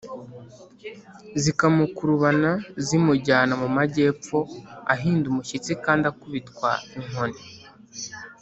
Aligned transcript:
zikamukurubana 1.43 2.51
zimujyana 2.85 3.53
mu 3.61 3.67
majyepfo 3.77 4.37
ahinda 4.93 5.25
umushyitsi 5.29 5.71
kandi 5.85 6.03
akubitwa 6.11 6.69
inkoni. 6.97 7.41